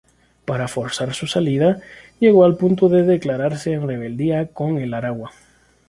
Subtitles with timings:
[0.45, 1.79] Para forzar su salida,
[2.19, 5.29] llegó al punto de declararse en rebeldía con el Aragua.